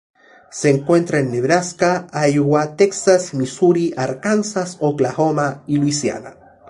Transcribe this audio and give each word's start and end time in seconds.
Se 0.49 0.71
encuentra 0.71 1.19
en 1.19 1.29
Nebraska, 1.31 2.07
Iowa, 2.27 2.75
Texas, 2.75 3.35
Misuri, 3.35 3.93
Arkansas, 3.95 4.77
Oklahoma 4.79 5.63
y 5.67 5.77
Luisiana. 5.77 6.35